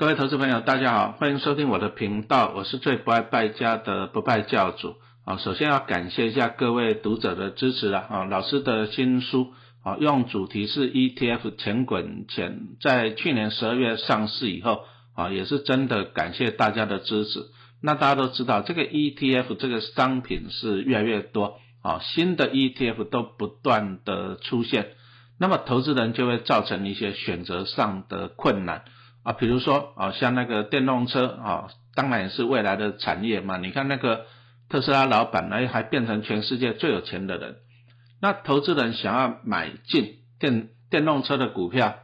[0.00, 4.94] 各位投资朋友，大家好，欢迎收听我的频道，我是最不爱败家的不败教主
[5.26, 5.36] 啊。
[5.36, 8.24] 首先要感谢一下各位读者的支持啊。
[8.24, 9.52] 老师的新书
[9.84, 14.84] 啊，用主题是 ETF 钱滚钱，在去年十二月上市以后
[15.14, 17.40] 啊，也是真的感谢大家的支持。
[17.82, 24.92] 那大家都知道，这个 ETF 这个商品是越来越多啊，新的 ETF 都不断的出现，
[25.38, 28.84] 那么投资人就会造成一些选择上的困难。
[29.22, 33.58] 啊，比如说啊，像那个电动车啊，当然也是未来的产业嘛。
[33.58, 34.24] 你看那个
[34.68, 37.56] 特斯拉老板，哎，还变成全世界最有钱的人。
[38.22, 41.96] 那投资人想要买进电电动车的股票，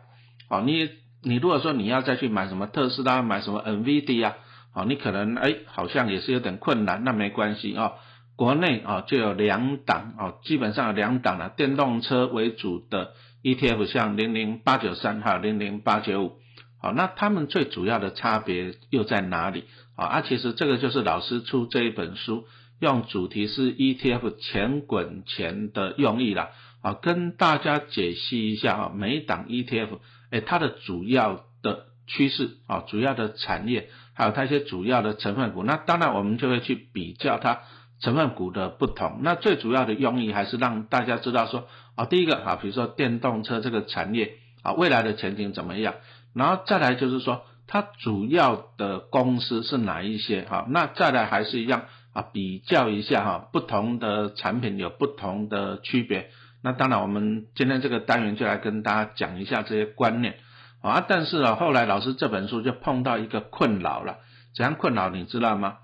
[0.51, 0.91] 哦，你
[1.23, 4.37] 你如果说你要再去买什么特斯拉，买什么 NVD 啊，
[4.75, 7.03] 哦，你可能哎，好像也是有点困难。
[7.03, 7.93] 那没关系啊，
[8.37, 13.13] 国内啊就有两档啊，基本上有两档的电动车为主的
[13.43, 16.39] ETF，像零零八九三还有零零八九五。
[16.79, 19.65] 好，那他们最主要的差别又在哪里？
[19.97, 22.45] 啊，啊，其实这个就是老师出这一本书，
[22.81, 26.51] 用主题是 ETF 钱滚钱的用意啦。
[26.83, 29.99] 啊，跟大家解析一下啊，每一档 ETF，
[30.31, 35.65] 哎，它的主要的趋势啊，主要的产业，还有它一些主要的成分股。
[35.65, 37.63] 那当然我们就会去比较它
[38.01, 39.21] 成分股的不同。
[39.23, 45.95] 那最主要的用意还是让大家知道说，啊，第一个啊，比如说电动车这个产业啊，未来的前景怎么样？
[46.37, 50.43] 然后再来就是说，它主要的公司是哪一些？
[50.43, 56.29] 哈，那再来还是一样啊，比较一下哈，不同的产品有不同的区别。
[56.63, 60.37] 那当然，我们今天这个单元就来跟大家讲一下这些观念
[60.83, 61.03] 啊。
[61.09, 64.19] 但是啊，后来老师这本书就碰到一个困扰了，
[64.55, 65.79] 怎样困扰你知道吗？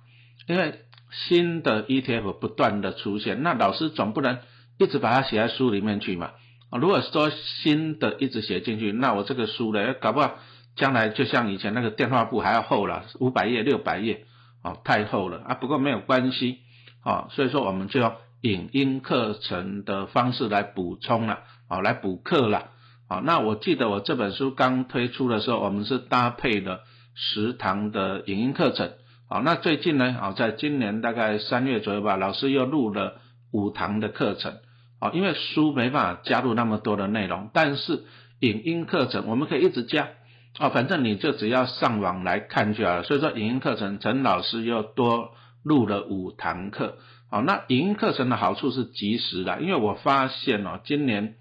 [0.47, 4.39] 因为新的 ETF 不断的出现，那老师总不能
[4.79, 6.33] 一直把它写在书里面去嘛。
[6.73, 10.39] 啊，如果说新的一直写进去，那我这个书呢，搞不好
[10.75, 14.25] 将来就像以前那个电话簿还要厚了，五百页、六百页，
[14.65, 15.55] 哦，太厚了啊。
[15.55, 16.61] 不过没有关系，
[17.05, 22.71] 哦，所以说我们就用影音课程的方式来补充了，哦，来补课了，
[23.07, 23.21] 哦。
[23.23, 26.81] 那我记得我这本书刚推出的时候，我们是搭配了
[27.15, 28.93] 十堂的影音课程，
[29.29, 33.21] 哦，那最近呢，哦，在今年大概三月左右吧，老师又录了
[33.53, 34.55] 五堂的课程。
[35.03, 38.05] 啊，因为书没办法加入那么多的内容，但是
[38.39, 40.11] 影音课程我们可以一直加
[40.59, 43.03] 啊，反正你就只要上网来看就好了。
[43.03, 45.33] 所以说影音课程，陈老师又多
[45.65, 46.99] 录了五堂课。
[47.29, 51.35] 好，那影音课程的好处是及时的，因为我发现哦，今年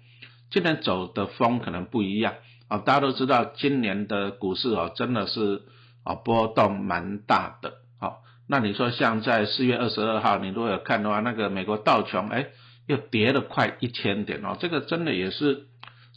[0.50, 2.34] 今年走的风可能不一样
[2.66, 2.78] 啊。
[2.78, 5.62] 大家都知道今年的股市哦，真的是
[6.02, 7.74] 啊波动蛮大的。
[8.00, 12.48] 好，那你说像在四月二十二号，你如果有看的话，那个美国道琼哎。
[12.86, 15.66] 又跌了快一千点哦，这个真的也是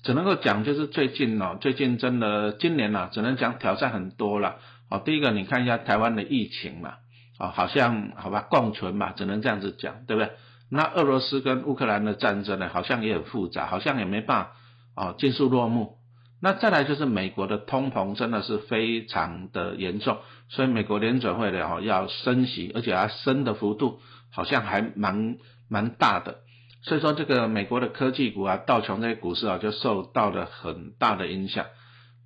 [0.04, 4.58] 只能够讲，就是最近哦，最近真的今年呐，只能讲挑战很多了。
[4.90, 6.96] 哦，第一个你看一下台湾的疫情嘛，
[7.40, 10.32] 哦，好像好吧共存嘛，只能这样子讲，对不对？
[10.70, 14.52] 那俄罗斯跟乌克兰的战争呢，好像也很复杂，好像也没办法
[14.96, 15.98] 哦尽数落幕。
[16.42, 20.18] 那再来就是美国的通膨真的是非常的严重，
[20.50, 24.00] 所以美国联准会的哦要升息，而且它升的幅度
[24.32, 25.38] 好像还蛮
[25.70, 26.42] 蛮大的。
[26.88, 31.66] 所以说，这个美国的科技股啊，道琼这些股市啊，就受到了很大的影响。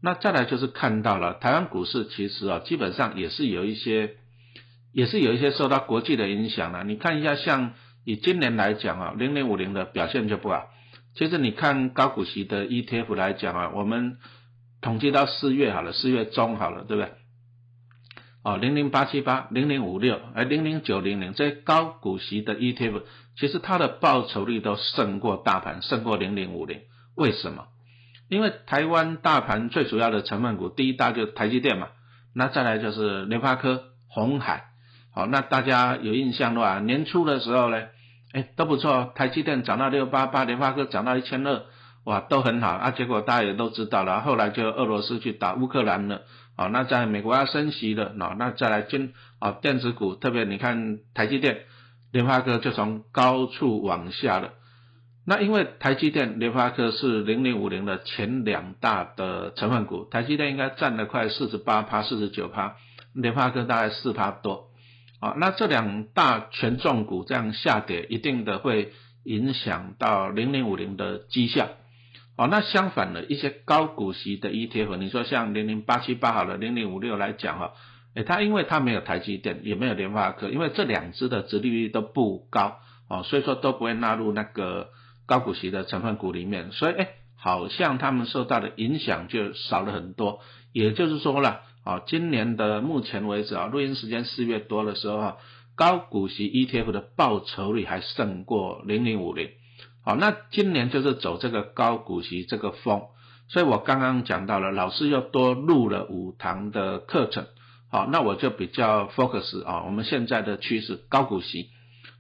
[0.03, 4.15] 那再来就是看到了台湾股市，其实啊，基本上也是有一些，
[4.91, 6.83] 也是有一些受到国际的影响了。
[6.83, 10.67] 你看一下，像以今年来讲啊，零零五零的表现就不好。
[11.15, 14.17] 其实你看高股息的 ETF 来讲啊，我们
[14.81, 17.11] 统计到四月好了，四月中好了，对不对？
[18.43, 23.03] 哦，零零八七八、零零五六、哎，零零九零零这些高股息的 ETF，
[23.39, 26.81] 其实它的报酬率都胜过大盘，胜过零零五零。
[27.15, 27.67] 为什么？
[28.27, 31.87] 因为台湾大盘最主要的成分股，第一大就是台积电嘛，
[32.35, 34.65] 那再来就是联发科、红海。
[35.11, 37.87] 好，那大家有印象的话，年初的时候呢，
[38.33, 41.63] 哎，都不错，台积电涨到六八八，联发科涨到一千二，
[42.03, 42.91] 哇，都很好啊。
[42.91, 46.21] 结果大家也都知道了，后来就俄罗斯去打乌克兰了。
[46.55, 51.61] 好，那在美国要升息了，那那再来进啊电子股，特别你看台积电、
[52.11, 54.53] 联发科就从高处往下了。
[55.25, 62.77] 那因为台积电、联发科是零零五零的前两大的成分股，台积电应该占了快四十八趴、四十九趴，
[63.13, 64.69] 联发科大概四趴多。
[65.19, 68.93] 啊，那这两大权重股这样下跌，一定的会
[69.25, 71.67] 影响到零零五零的绩效。
[72.37, 77.73] 哦，那相反的一些高股息的 ETF，你说像零零八七八好了，零零五六来讲哈，
[78.15, 84.89] 哎，它因为它没有台积电，也没有联发科，因为这两只的殖利率都不高哦，所以说都不会纳入那个
[85.27, 90.39] 高股息的成分股里面，所以哎，好像他们受到的影响就少了很多。
[90.73, 95.37] 也就是说了，啊，今年的目前为止啊，录音时间四月多的时候啊，
[95.75, 99.49] 高股息 ETF 的报酬率还胜过零零五零。
[100.03, 103.03] 好，那今年就是走这个高股息这个风，
[103.49, 107.45] 所以我刚刚讲到了，老师又多录了五堂的课程。
[107.91, 111.69] 好，那我就比较 focus 啊，我们现在的趋势高股息。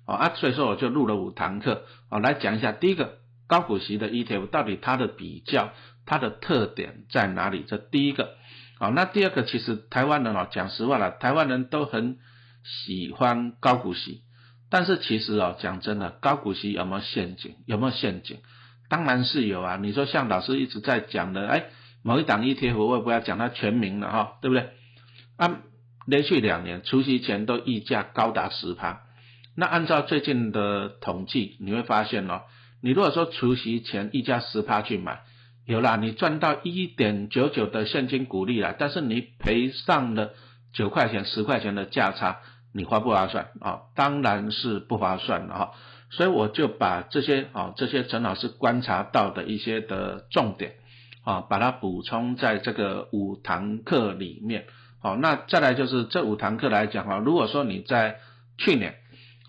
[0.05, 5.69] 啊，所以说我就录了五堂课啊，来讲一下第一个高股息的 ETF 到底它的比较，
[6.07, 7.63] 它的特点在哪里？
[7.67, 8.31] 这第一个。
[8.79, 12.17] 好，那第二个其实台湾人啊，讲实话了，台湾人都很
[12.63, 14.21] 喜欢高股息，
[14.71, 17.57] 但是其实哦，讲真的，高股息有没有陷阱？
[17.67, 18.39] 有没有陷阱？
[18.89, 19.77] 当然是有啊。
[19.79, 21.65] 你说像老师一直在讲的，哎，
[22.03, 24.71] 某一档 ETF 我也不要讲它全名了哈，对不对？
[25.39, 25.61] 啊，
[26.05, 29.03] 连续两年除夕前都溢价高达十趴。
[29.55, 32.41] 那按照最近的统计，你会发现哦，
[32.81, 35.21] 你如果说除夕前溢价十趴去买，
[35.65, 40.31] 有啦，你赚到一点九九的现金股利了，但是你赔上了
[40.73, 42.39] 九块钱、十块钱的价差，
[42.73, 43.83] 你划不划算啊？
[43.95, 45.71] 当然是不划算的哈。
[46.11, 50.73] 所以我就把这些啊，这些陈老师观察到的一些的重点
[51.23, 54.65] 啊，把它补充在这个五堂课里面。
[55.01, 58.19] 好，那再来就是这五堂课来讲啊，如果说你在
[58.57, 58.95] 去年。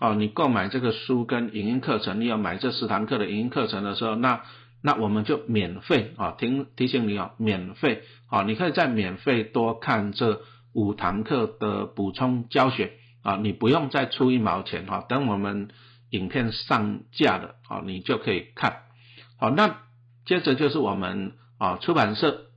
[0.03, 4.41] 哦，你购买这个书跟影音课程，你要买这十堂课的影音课程的时候，那
[4.81, 10.41] 那我们就免费啊，提提醒你啊，免费啊，你可以再免费多看这
[10.73, 15.67] 五堂课的补充教学啊，你不用再出一毛钱哈，等我们
[16.09, 18.77] 影片上架了啊，你就可以看。
[19.37, 19.81] 好，那
[20.25, 22.47] 接着就是我们啊出版社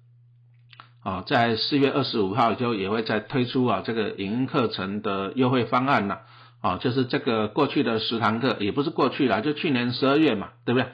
[1.04, 6.22] 啊，在四月二十五号就也会再推出啊这个影音课程的优惠方案了。
[6.60, 10.88] 啊，就是这个过去的十堂课，也不是过去了，就去年十二月嘛，对不对？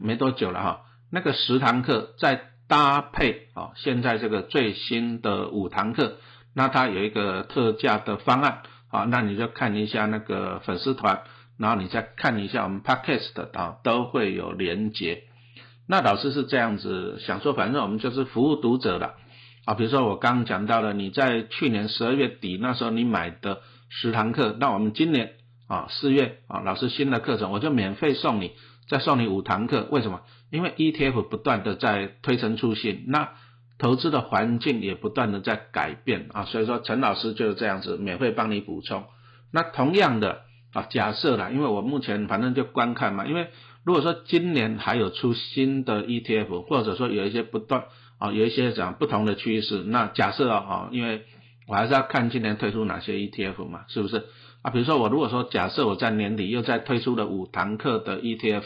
[0.00, 0.80] 没多久了哈，
[1.12, 6.16] 那个十堂课再搭配啊，现在这个最新的五堂课，
[6.56, 11.22] 那它有一个特价的方案啊，那你就看一下那个粉丝团，
[11.56, 15.22] 然后你再看一下我们 podcast 啊，都会有连接。
[15.86, 19.14] 那老师是这样子想说，反正我们就是服务读者的
[19.64, 23.60] 啊，比如说我刚讲到了，你在去年十二月底那时候你买的。
[23.94, 25.32] 十堂课，那我们今年
[25.68, 28.52] 啊四月啊老师新的课程，我就免费送你，
[28.88, 29.86] 再送你五堂课。
[29.90, 30.22] 为什么？
[30.50, 33.34] 因为 ETF 不断的在推陈出新，那
[33.78, 39.04] 投资的环境也不断的在改变啊，所以说陈老师就是这样子免费帮你补充。
[39.52, 40.40] 那同样的
[40.72, 43.48] 啊，假设啦，因为我目前反正就观看嘛，因为
[43.84, 47.84] 如果说今年还有出新的 ETF，或者说有一些不断
[48.22, 51.24] 啊有一些讲不同的趋势，那假设啊，哈因为。
[51.68, 54.26] 我还是要看今年推出哪些 ETF 嘛，是不是
[54.62, 54.72] 啊？
[54.72, 58.64] 比如说我如果说假设我在年底又再推出了五堂课的 ETF，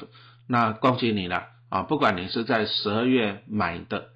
[0.49, 1.83] 那恭喜你了啊！
[1.83, 4.09] 不管你是在十二月买的，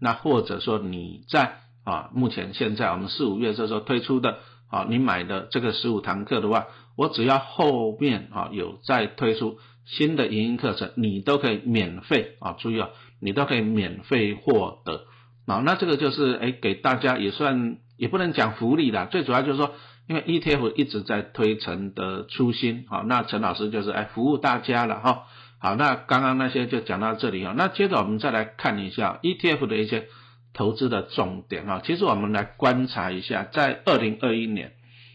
[0.00, 4.38] 那或者说你在啊目前现在我们四五月这时候推出的
[4.70, 12.90] 啊，你买的这个十五堂课的话，我只要后面啊有再推出新的营音课程，你都可以免费啊，注意啊，
[13.20, 15.06] 你都可以免费获得
[15.46, 15.62] 啊。
[15.64, 17.78] 那这个就是哎给大家也算。
[17.98, 19.76] 也不能讲福利啦，最主要就是说，
[20.08, 25.26] 因为 ETF 一直在推陈的初心，好，那陈老师就是哎服务大家了哈，
[25.60, 30.08] 好，那刚刚那些就讲到这里啊，那接着我们再来看一下 ETF 的一些
[30.52, 34.72] 投资的重点啊，其实我们来观察一下，在二零二一年，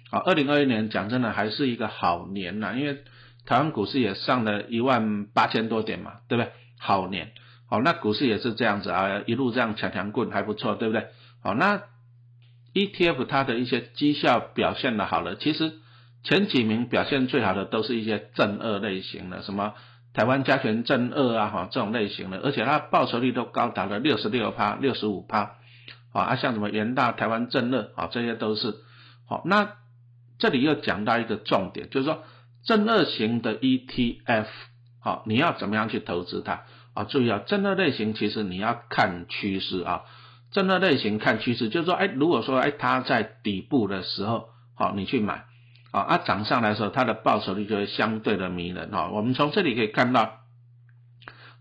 [0.09, 3.00] 啊，二零二一年讲真的还是一个好年呐，因为
[3.48, 6.51] 台湾股市也上了一万八千多点嘛，对不对？
[6.77, 7.32] 好年，
[7.68, 11.08] 好，那股市也是这样子啊，一路这样强强棍还不错，对不对？
[11.42, 11.82] 好，那。
[12.74, 15.74] ETF 它的一些绩效表现的好了，其实
[16.22, 19.74] 前几名表现最好的都是一些正二类型的，什么
[20.13, 25.54] 台湾加权正二啊，哈这种类型的，而且它报酬率都高达了六十六趴、六十五趴，
[26.13, 28.75] 啊，像什么元大台湾正二啊，这些都是
[29.27, 29.42] 好。
[29.46, 29.72] 那
[30.38, 32.22] 这里又讲到一个重点，就是说
[32.67, 34.45] 正二型的 ETF，
[35.01, 37.05] 好，你要怎么样去投资它啊？
[37.05, 40.01] 注意啊，正二类型其实你要看趋势啊。
[40.51, 45.45] 正二类型看趋势，就是说，哎，如果说，哎，它在底部的时候，好，你去买，
[45.91, 49.09] 啊，啊，涨上来的时候，它的报酬率就会相对的迷人，哈。
[49.09, 50.39] 我们从这里可以看到，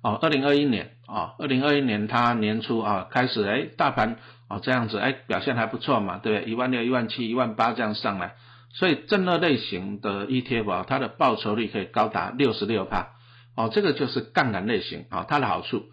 [0.02, 6.52] 哦，二零二一年，啊，二零二一年它年初啊开始，哎，大盘啊这样子，哎，表现还不错嘛，对不对？
[6.52, 8.36] 一万六、一万七、一万八这样上来，
[8.72, 13.08] 所以正二类型的 ETF 啊，它的报酬率可以高达六十六帕，
[13.56, 15.84] 哦，这个就是杠杆类型啊，它的好处，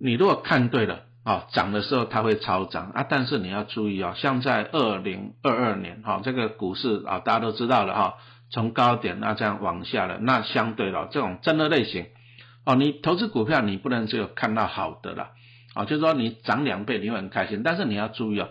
[0.00, 1.02] 你如果看对了。
[1.26, 8.14] 啊，涨的时候它会超涨啊，但是你要注意啊，像在二零二二年哈，这个股市啊，大家都知道了哈，
[8.52, 12.06] 从高点那这样往下了，那相对了这种真的类型
[12.64, 15.30] 哦，你投资股票你不能只有看到好的啦，
[15.74, 18.50] 啊，就是说你涨两倍你会很开心，但是你要注意哦，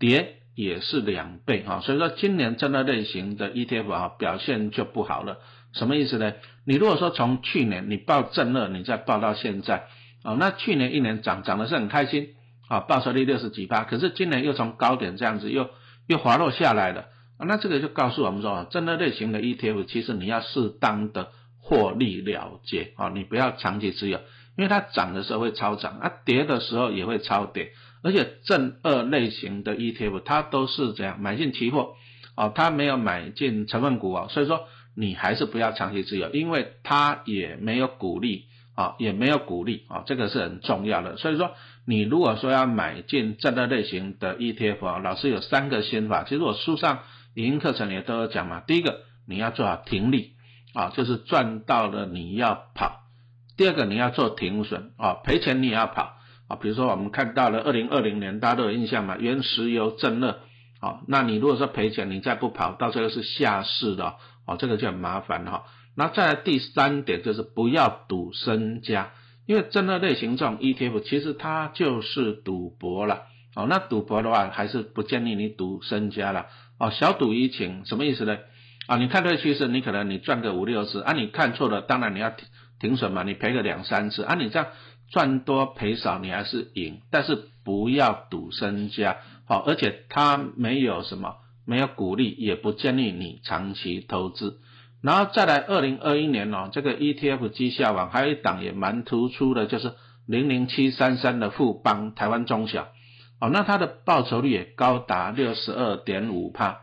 [0.00, 5.38] 跌也是两倍哈，所以说今年真的类型的 ETF 啊表现就不好了，
[5.72, 6.32] 什么意思呢？
[6.66, 9.84] 你如果说从去年你报正二，你再报到现在，
[10.24, 12.30] 啊，那去年一年涨涨的是很开心，
[12.68, 15.70] 啊，报酬率六十几八，可是今年又从高点这样子又
[16.08, 17.02] 又滑落下来了，
[17.38, 21.28] 啊，那这个就告诉我们说，真的类型的 ETF 其实你要适当的。
[21.60, 24.20] 获利了结啊，你不要长期持有，
[24.56, 31.94] 因为它涨的时候会超涨，啊跌的时候也会超跌，而且正二类型的 ETF 它都是这样买进期货，
[32.36, 41.16] 哦，它没有买进成分股啊，所以说你还是不要长期持有，因为它也没有股利啊，也没有股利啊，这个是很重要的。
[41.16, 41.52] 所以说
[41.86, 47.00] 你如果说要买进正二类型的 ETF 啊，老师有三个心法，其实我书上
[47.34, 50.32] 语音课程也都有讲嘛，第一个你要做好停利。
[50.74, 53.00] 啊，就是赚到了你要跑，
[53.56, 56.17] 第二个你要做停损啊，赔钱你也要跑
[56.48, 56.56] 啊。
[56.56, 60.40] 比如说我们看到了二零二零年，大家都有印象嘛，原石油正热，
[60.80, 64.14] 啊，那你如果说赔钱，你再不跑，到最后是下市的
[64.46, 65.64] 哦，这个就很麻烦哈。
[65.96, 69.10] 那再来第三点就是不要赌身家，
[69.46, 73.24] 因为正热类型这种 ETF 其实它就是赌博了，
[73.56, 76.46] 哦，那赌博的话还是不建议你赌身家了，
[76.78, 78.38] 哦，小赌怡情什么意思呢？
[78.86, 82.48] 啊，你看对趋势，你可能你赚个五六次，啊，你看错了，当然你要停
[82.80, 84.68] 停损嘛，你赔个两三次，啊，你这样
[85.10, 91.36] 赚多赔少你还是赢，但是不要赌身家，好，而且它没有什么，
[91.66, 94.60] 没有鼓励，也不建议你长期投资。
[95.02, 99.94] 然后再来，二零二一年哦，这个 ETF 绩效网还有一档也蛮突出的，就是
[100.26, 102.88] 零零七三三的富邦台湾中小，
[103.40, 106.80] 哦，那它的报酬率也高达六十二点五帕，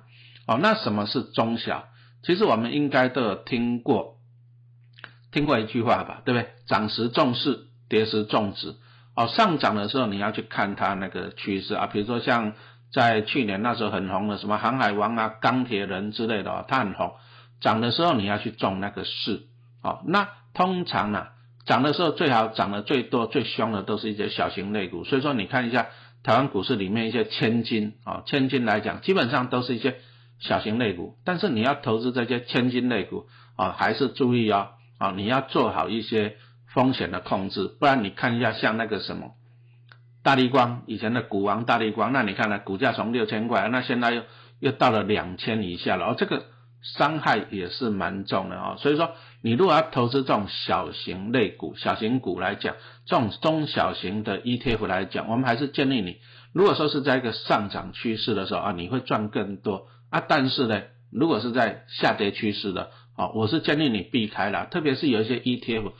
[0.48, 1.89] 哦，那什么是中小？
[2.24, 4.17] 其实我们应该都有听过，
[5.32, 6.50] 听过一句话吧，对不对？
[6.67, 8.75] 涨时重视，跌时重值。
[9.15, 12.54] 哦，上涨的时候你要去看它那个趋势啊，比如说像
[12.92, 17.13] 在去年那时候很红的什么航海王啊、钢铁人之类的哦，它很红。
[17.62, 19.44] 涨的时候你要去重那个势。
[19.84, 21.27] 哦，那通常呢，
[21.65, 25.04] 涨的时候最好涨得最多、最凶的都是一些小型类股。
[25.04, 25.88] 所以说你看一下
[26.24, 29.96] 台湾股市里面一些千金啊，千金来讲，基本上都是一些。
[30.38, 33.25] 小型类股，但是你要投资这些千金类股
[33.56, 36.36] 啊，还是注意哦啊，你要做好一些
[36.75, 39.32] 风险的控制，不然你看一下像那个什么
[40.22, 44.24] 大力光以前的股王大力光，那你看呢，股价从六千块，那现在又
[44.60, 46.48] 又到了两千以下了，哦，这个
[46.82, 48.75] 伤害也是蛮重的哦。
[48.77, 56.17] 所以说，你如果要投资这种小型类股、小型股来讲，这种中小型的 ETF 来讲，我们还是建议你，
[56.53, 59.88] 如果说是在一个上涨趋势的时候啊，你会赚更多。
[60.10, 65.91] 啊，但是呢，如果是在下跌趋势的，啊，我是建议你避开了，特别是有一些 ETF，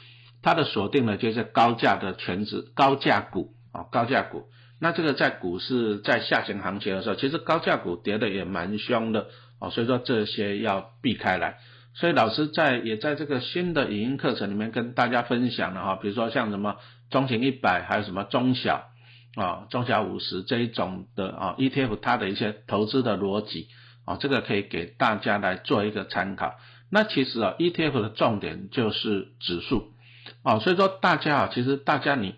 [0.46, 4.46] 它的锁定呢就是高价的全值高价股，啊，高价股，
[4.80, 9.26] 那这个在股市在下行行情的时候，其实高价股跌的也蛮凶的，
[9.60, 11.58] 哦，所以说这些要避开来。
[11.96, 16.76] 所以老师在也在这个新的语音课程里面跟大家分享了哈，比如说像什么
[17.10, 18.90] 中型一百，还有什么中小，
[19.36, 23.68] 啊，中小五十这一种的啊 ETF，它的一些投资的逻辑。
[24.06, 26.54] 啊，这个可以给大家来做一个参考。
[26.92, 29.95] 那其实啊，ETF 的重点就是指数，
[30.44, 32.36] 哦，所以说大家啊，其实大家你，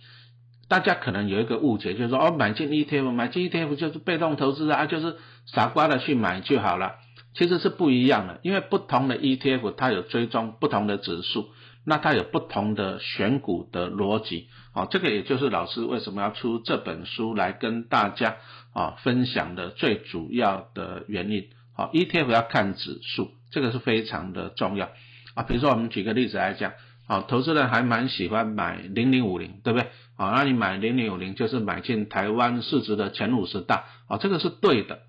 [0.68, 5.16] 大家可能有一个误解，就是说哦，买进 ETF，买进 ETF 就是被动投资啊，就是
[5.46, 6.96] 傻瓜的去买就好了。
[7.34, 11.50] 其实是不一样的，因为不同的 ETF 它有追踪不同的指数，
[11.86, 14.48] 那它有不同的选股的逻辑。
[14.74, 18.38] 哦，这个也就是老师为什么要出这本书来跟大家
[18.74, 21.50] 啊分享的最主要的原因。
[21.76, 24.90] 好，ETF 要看指数，这个是非常的重要
[25.36, 25.44] 啊。
[25.44, 26.74] 比如说，我们举个例子来讲，
[27.08, 29.88] 好，投资人还蛮喜欢买零零五零，对不对？
[30.18, 35.00] 好，那你买零零五零就是买进台湾市值的前五十大，啊，这个是对的。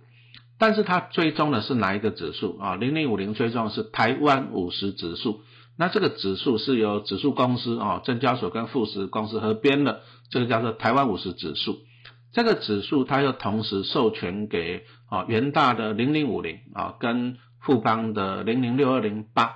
[0.61, 2.75] 但是它追踪的是哪一个指数啊？
[2.77, 5.41] 零零五零追踪的是台湾五十指数，
[5.77, 10.01] 那这个指数是由指数公司啊，证交所跟富时公司合编的，
[10.31, 11.79] 这个叫做台湾五十指数。
[12.33, 19.55] 这个指数它又同时授权给啊元大的零零五零啊跟富邦的零零六二零八，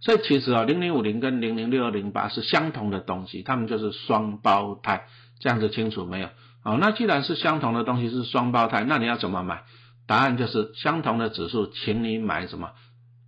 [0.00, 5.06] 所以其实啊零零五零跟零零六二零八是相同的东西，它们就是双胞胎，
[5.40, 6.28] 这样子清楚没有？
[6.62, 9.62] 好，那既然是相同的东西是双胞胎，那你要怎么买？
[10.06, 12.70] 答案就是相同的指数，请你买什么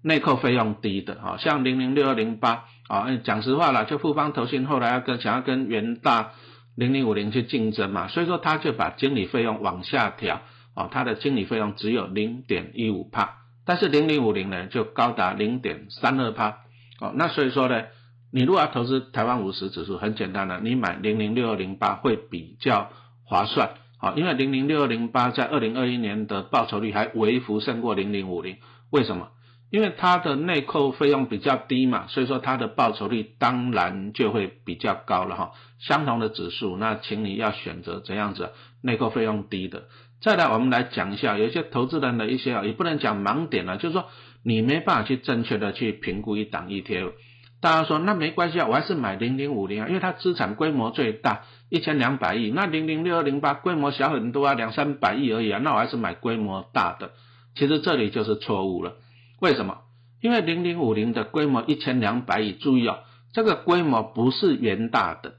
[0.03, 6.33] 内扣费用低的啊，像零零六二零八啊，讲实话了，就富邦投信后来要跟想要跟元大。
[6.77, 10.43] 零零五零去竞争嘛，所以说他就把经理费用往下调，
[10.77, 16.61] 哦，他的经理费用只有零点一五帕，但是零零五零呢就高达零点三二趴，
[17.01, 17.85] 哦，那所以说呢，
[18.33, 22.91] 你如果要投资台湾五十指数，很简单的，你买零零六二零八会比较
[23.25, 28.57] 划算，好，因为零零六二零八在二零二一年的报酬率还微幅胜过零零五零，
[28.89, 29.29] 为什么？
[29.71, 35.53] 因为它的内扣费用比较低嘛，所以说它的报酬率当然就会比较高了哈。
[35.79, 39.85] 相同的指数，那请你要选择怎样子内扣费用低的。
[40.21, 44.07] 再来，我们来讲一下，有一些投资人的一些啊，也不能讲盲点了，就是说
[44.43, 47.13] 你没办法去正确的去评估一档 ETF。
[47.61, 52.51] 大家说那没关系啊，我还是买零零五零啊，因为它资产规模最大，一千两百亿。
[52.51, 57.11] 那零零六二零八规模小很多啊，两三百亿而已啊，那我还是买规模大的。
[57.55, 58.95] 其实这里就是错误了。
[59.41, 59.79] 为什么？
[60.21, 62.99] 因为零零五零的规模一千两百亿，注意哦，
[63.33, 65.35] 这个规模不是元大的，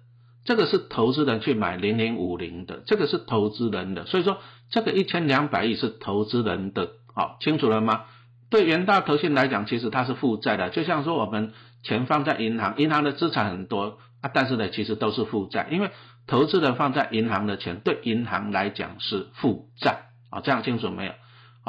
[0.46, 4.38] 这个是投资人去买零零五零的，这个是投资人的，所以说
[4.70, 8.06] 这个一千两百亿是投资人的，好清楚了吗？
[8.50, 11.52] 对元大投信来讲，其实它是负债的，就像说我们
[11.84, 15.92] 钱放在银行，银行的资产很多啊，但是呢，其实都是负债，因为
[16.26, 21.12] 投资人放在银行的钱对银行来讲是负债，啊，这样清楚没有？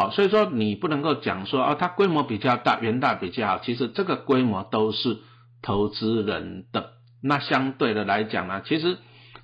[0.01, 3.59] 好，所以说你不能够讲说啊，它规模比较大，元大比较好。
[3.59, 5.19] 其实这个规模都是
[5.61, 6.93] 投资人的。
[7.23, 8.97] 那相对的来讲呢，其实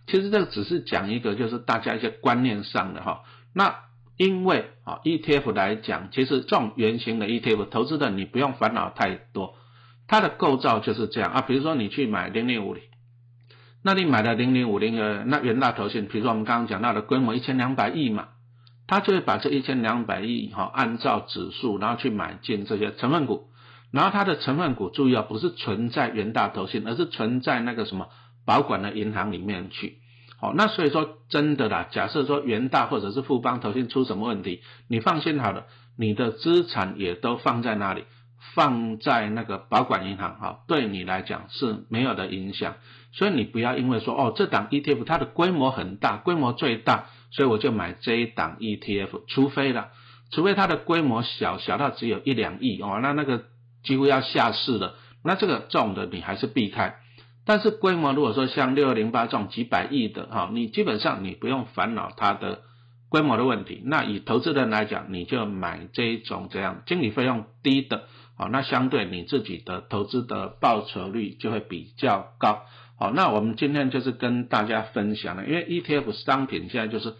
[0.06, 3.24] 其实这个只是讲一个，就是大家一些观念上的哈。
[3.54, 3.80] 那
[4.16, 9.56] 因为啊，ETF 来讲，其实这种圆形的 ETF 投资的你不用烦恼太多，
[10.08, 11.42] 它的构造就是这样啊。
[11.42, 12.82] 比如说你去买零零五零，
[13.84, 18.28] 那你买的零零五零的那元大投信，比如说我们刚刚讲到的规模一千两百亿嘛。
[18.88, 23.48] 他就会把这一千两百亿哈，按照指数，然后去买进这些成分股，
[23.90, 28.08] 然后它的成分股注意啊，不是存在元大投信，而是存在那个什么
[28.44, 29.98] 保管的银行里面去。
[30.38, 35.64] 好，那所以说真的啦，假设说元大或者是富邦投信出什么问题，你放心好了，
[35.96, 38.04] 你的资产也都放在那里，
[38.54, 42.74] 放在那个保管银行哈，对你来讲是没有的影响。
[43.12, 47.06] 所以你不要因为说哦，这档 ETF 它的规模很大，规模最大。
[47.36, 49.90] 所以我就买这一档 ETF，除非了，
[50.32, 53.44] 除非它的规模小，小到只有一两亿哦，那那个
[53.84, 56.96] 几乎要下市了，那这个重的你还是避开。
[57.44, 62.62] 但是规模如果说像六二零八这种几百亿的哈，你基本上你不用烦恼它的
[63.10, 63.82] 规模的问题。
[63.84, 68.04] 那以投资人来讲，你就买这一种这样经理费用低的，
[68.36, 72.62] 好，那相对你自己的投资的报酬率就会比较高。
[72.98, 77.14] 好，那我们今天就是跟大家分享了，因为 ETF 商品现在就是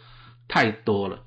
[0.49, 1.21] 太多了，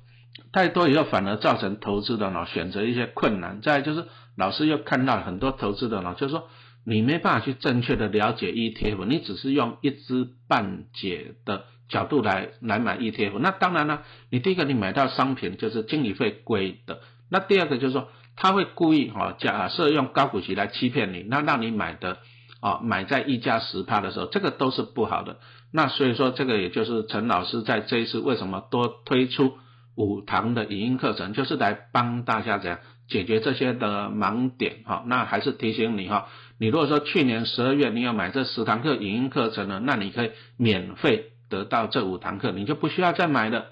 [0.52, 3.60] 太多以后反而造成投资的呢选择一些困难。
[3.60, 4.06] 再就是
[4.36, 6.48] 老师又看到很多投资的呢，就是说
[6.84, 13.38] 你没办法去正确的了解 ETF，你只是用一知半解的角度来来买 ETF。
[13.38, 22.18] 那当然了，你第一个你买到商品就是经理费贵的，那第二个就是说他会故意哈假设用高股息来欺骗你，那让你买的。
[22.62, 25.38] 啊，买在溢价十趴的时候，这个都是不好的。
[25.72, 29.54] 那所以说，这个也就是陈老师在这一次为什么多推出
[29.96, 34.78] 五堂的影音课程，就是来帮大家怎样解决这些的盲点。
[34.84, 36.28] 哈，那还是提醒你哈，
[36.58, 43.66] 你如果说去年十二月你要买这十堂课影音课程呢，那你可以免费得到这五堂课，你就不需要再买了。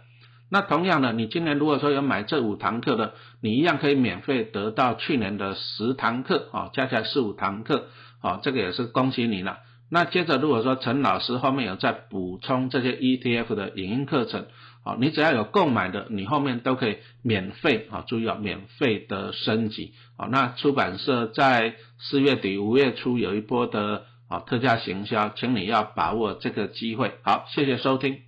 [0.51, 7.89] 那同样的，你今年如果说有买这五堂课的，你一样可以免费得到去年的十堂课，啊，加起来十五堂课。
[8.21, 9.59] 啊，这个也是恭喜你了。
[9.91, 14.47] 那接着，如果说陈老师后面有在补充这些 ETF 的影音课程，
[14.85, 19.95] 好，你只要有购买的，你后面都可以免费啊，注意啊，免费的升级。
[20.17, 27.15] 好，那出版社在四月底五月初有一波的啊特价行销，请你要把握这个机会。
[27.23, 28.28] 好，谢谢收听。